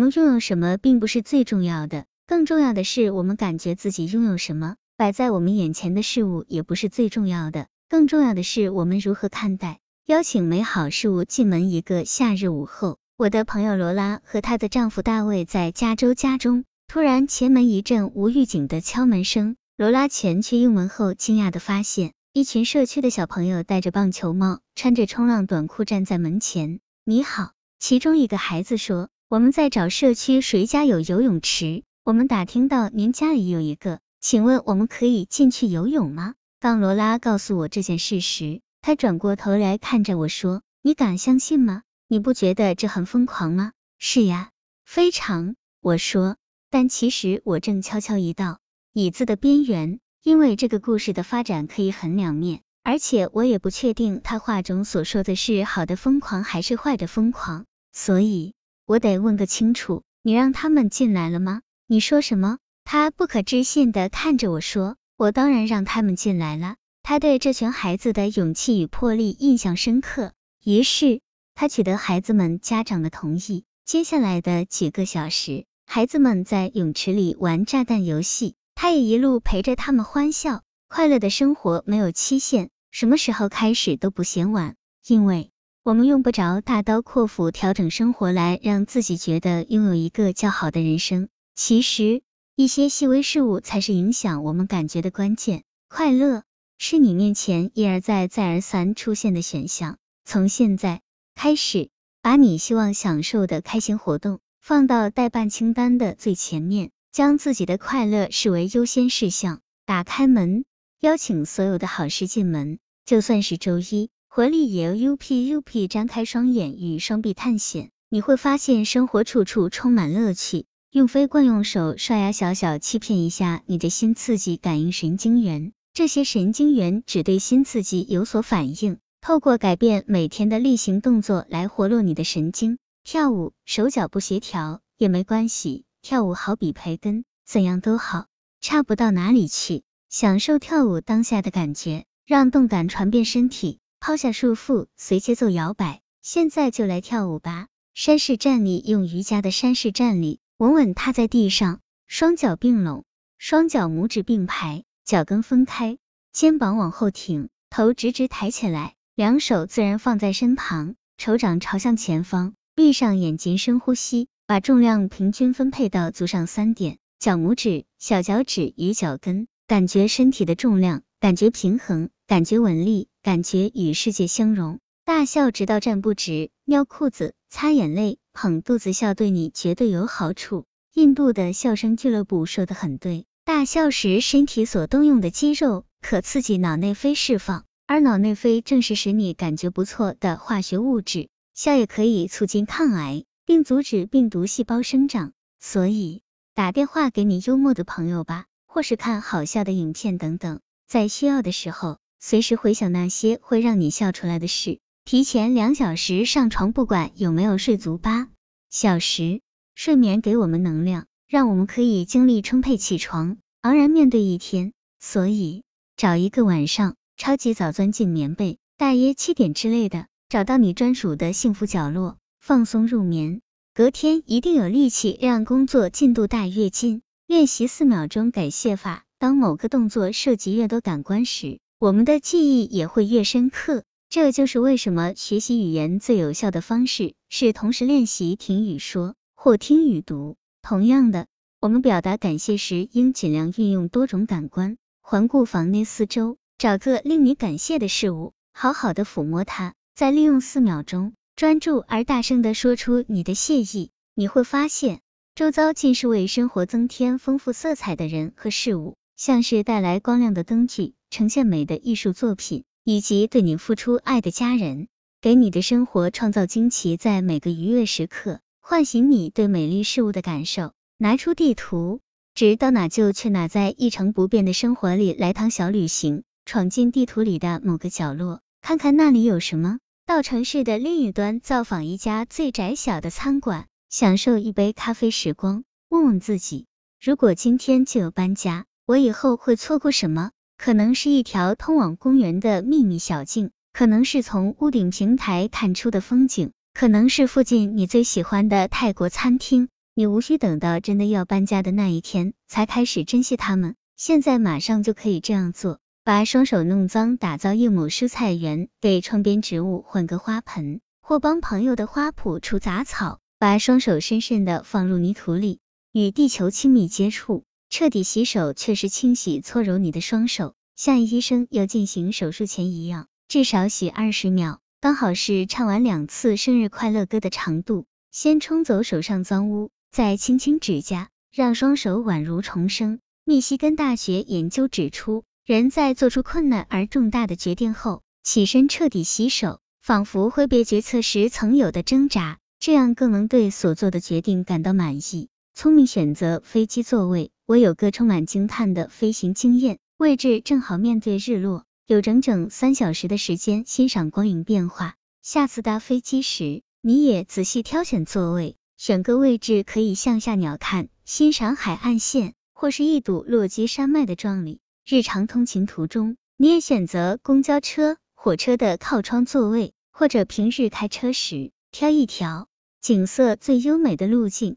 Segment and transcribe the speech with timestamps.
[0.00, 4.76] 我们拥有什么并不是最重要的，更重要的是我们感觉自己拥有什么。
[4.96, 9.78] 摆在我们眼前的事物也不是最重要的，更重要的是我们如何看待。
[10.06, 11.70] 邀请美好事物进门。
[11.70, 19.56] 一个夏日午后，我的朋友罗拉和她的丈夫大卫在加州家中，突然前门一阵无预警的敲门声。
[19.76, 26.80] 罗拉前去应门后，惊讶的发现一群社区的小朋友戴着棒球帽，穿着冲浪短裤站在门前。
[27.04, 36.34] 你好，其中一个孩子说：“我们在找社区谁家有游泳池，我们打听到您家里有一个。”请问我们可以进去游泳吗？
[36.58, 41.82] 当罗拉告诉我这件事时，她转过头来看着我说：“你敢相信吗？
[42.08, 43.70] 你不觉得这很疯狂吗？”
[44.00, 44.50] 是呀，
[44.84, 45.54] 非常。
[45.80, 46.36] 我说，
[46.68, 48.58] 但其实我正悄悄移到
[48.92, 58.54] 椅子的边缘，因为这个故事的发展可以很两面，而且我也不确定他话中所说的是好的疯狂还是坏的疯狂，所以
[58.90, 60.02] 我得问个清楚。
[60.20, 61.62] 你让他们进来了吗？
[61.86, 62.58] 你说什么？
[62.84, 70.32] 他不可置信的看着我说：“我当然让他们进来了。”他对这群孩子的勇气与魄力印象深刻，
[70.64, 71.20] 于是
[71.54, 73.62] 他取得孩子们家长的同意。
[73.84, 80.62] 接下来的几个小时，孩子们在泳池里玩炸弹游戏，他也一路陪着他们欢笑。
[80.88, 84.74] 快乐的生活没有期限，什么时候开始都不嫌晚，
[85.06, 91.28] 因为我们用不着大刀阔斧调整生活来让自己觉得拥有一个较好的人生。
[91.54, 92.22] 其实。
[92.56, 95.62] 一些细微事物才是影响我们感觉的关键。
[95.88, 96.42] 快乐
[96.76, 99.96] 是你面前一而再、再而三出现的选项。
[100.26, 101.00] 从现在
[101.34, 101.88] 开始，
[102.20, 109.62] 把你希望享受的开心活动放到待办清单的最前面，将自己的快乐视为优先事项。
[109.86, 110.66] 打开门，
[111.00, 112.78] 邀请所有的好事进门。
[113.06, 120.66] 就算是周一，活力也要 UP，UP 张开双眼与双臂探险，你会发现生活处处充满乐趣。
[120.92, 128.98] 用非惯用手刷牙，小小欺骗一下你的新刺激感应神经元，这些神经元只对新刺激有所反应。
[129.20, 132.78] 透过改变每天的例行动作来活络你的神经。
[133.02, 138.26] 跳舞，手脚不协调也没关系，跳舞好比培根，怎样都好，
[138.60, 139.82] 差不到哪里去。
[140.08, 146.00] 享受跳舞当下的感觉，让动感传遍身体，抛下束缚，随节奏摇摆。
[146.22, 147.68] 现在就来跳舞吧！
[147.92, 150.40] 山式站立，用瑜伽的山式站立。
[150.56, 153.04] 稳稳踏在地上，双脚并拢，
[153.38, 155.98] 双脚拇指并排，脚跟分开，
[156.32, 174.80] 肩膀往后挺，头直直抬起来，两手自然放在身旁，手掌朝向前方，闭上眼睛深呼吸，把重量平均分配到足上三点，脚拇指、小脚趾与脚跟，感觉身体的重量，感觉平衡，感觉稳力，感觉与世界相融。
[175.04, 178.18] 大笑直到站不直，尿裤子，擦眼泪。
[178.32, 180.64] 捧肚子笑对你绝对有好处。
[180.94, 191.28] 印度的笑声俱乐部说的很对，大笑时身体所动用的肌肉可刺激脑内啡释放，而脑内啡正是使你感觉不错的化学物质。
[191.52, 195.32] 笑也可以促进抗癌，并阻止病毒细胞生长。
[195.58, 196.22] 所以
[196.54, 200.60] 打电话给你幽默的朋友吧，或是看好笑的影片等等，
[200.90, 204.80] 在需要的时候随时回想那些会让你笑出来的事。
[205.04, 208.28] 提前两小时上床，不管有没有睡足八
[208.70, 209.40] 小时，
[209.76, 214.72] 睡眠给我们能量，让我们可以精力充沛起床，昂然面对一天。
[214.98, 215.62] 所以
[215.96, 223.42] 找一个晚上，超级早钻进棉被，大约七点之类的，找到你专属的幸福角落，放松入眠。
[223.74, 227.02] 隔天一定有力气让工作进度大跃进。
[227.28, 233.84] 练习四秒钟感谢法，当某个动作涉及越多感官时，我们的记忆也会越深刻。
[234.08, 240.36] 这就是为什么学习语言最有效的方式是同时练习听与说或听与读。
[240.62, 241.26] 同样的，
[241.60, 253.90] 我们表达感谢时应尽量运用多种感官，环顾房内四周，找个令你感谢的事物，好好的抚摸它，再利用四秒钟专注而大声的说出你的谢意。
[254.14, 255.02] 你会发现，
[255.34, 262.64] 周遭尽是为生活增添丰富色彩的人和事物，像是带来光亮的灯具，呈现美的艺术作品。
[262.84, 264.88] 以及对你付出爱的家人，
[265.20, 270.72] 给你的生活创造惊奇，在每个愉悦时刻唤醒你对美丽事物的感受。
[270.96, 272.00] 拿出地图，
[272.34, 279.78] 直到哪就去哪，在一成不变的生活里来趟小旅行，闯进地图里的某个角落，看看那里有什么。
[280.06, 285.64] 到城市的另一端，造访一家最窄小的餐馆，享受一杯咖啡时光。
[285.90, 286.64] 问问自己，
[286.98, 290.32] 如果今天就有搬家，我以后会错过什么？
[290.58, 299.68] 可能是一条通往公园的秘密小径，可能是从屋顶平台看出的风景，可能是附近你最喜欢的泰国餐厅。
[299.94, 305.78] 你无需等到真的要搬家的那一天才开始珍惜它们，现在马上就可以这样做。
[306.02, 313.20] 把双手弄脏，打造一亩蔬菜园，给窗边植物换个花盆，或帮朋友的花圃除杂草。
[313.38, 315.60] 把双手深深的放入泥土里，
[315.92, 327.86] 与地球亲密接触，彻底洗手，确实清洗搓揉你的双手，像医生要进行手术前一样，至少洗二十秒，刚好是唱完两次生日快乐歌的长度。
[328.10, 332.98] 先冲走手上脏污，再轻轻指甲，让双手宛如重生。
[333.24, 342.38] 密西根大学研究指出，人在做出困难而重大的决定后，起身彻底洗手，仿佛挥别决策时曾有的挣扎。
[342.58, 345.28] 这样更能对所做的决定感到满意。
[345.54, 354.94] 聪明选择飞机座位，我有个充满惊叹的飞行经验，位置正好面对日落，有整整三小时的时间欣赏光影变化。
[355.22, 364.60] 下次搭飞机时，你也仔细挑选座位，选个位置可以向下鸟瞰，欣赏海岸线或是一睹落基山脉的壮丽。
[364.86, 372.48] 日常通勤途中，你也选择公交车、火车的靠窗座位，或者平日开车时挑一条。
[372.80, 374.56] 景色最优美的路径，